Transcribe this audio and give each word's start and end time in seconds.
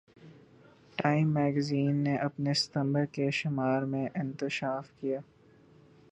time 0.97 1.33
magazine 1.33 1.95
نے 1.95 2.15
اپنے 2.17 2.53
ستمبر 2.53 3.05
کے 3.11 3.29
شمارے 3.31 3.85
میں 3.85 4.07
انکشاف 4.15 4.91
کیا 4.99 5.19